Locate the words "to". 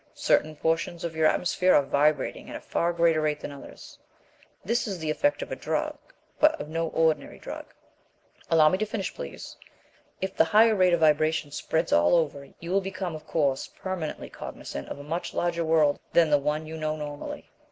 8.79-8.85